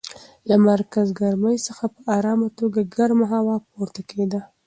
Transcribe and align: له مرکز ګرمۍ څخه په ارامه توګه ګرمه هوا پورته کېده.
له 0.49 0.55
مرکز 0.69 1.07
ګرمۍ 1.21 1.57
څخه 1.67 1.83
په 1.95 2.01
ارامه 2.17 2.47
توګه 2.59 2.89
ګرمه 2.97 3.25
هوا 3.33 3.55
پورته 3.71 4.01
کېده. 4.09 4.41